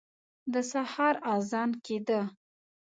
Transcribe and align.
د 0.51 0.53
سهار 0.71 1.15
اذان 1.33 1.69
کېده. 1.85 2.21